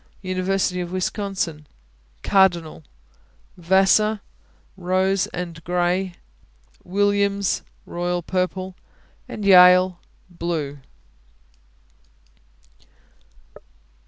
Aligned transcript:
University 0.23 0.81
of 0.81 0.91
Wisconsin 0.91 1.67
Cardinal. 2.23 2.83
Vassar 3.55 4.19
Rose 4.75 5.27
and 5.27 5.63
gray. 5.63 6.15
Williams 6.83 7.61
Royal 7.85 8.23
purple. 8.23 8.75
Yale 9.29 9.99
Blue. 10.27 10.79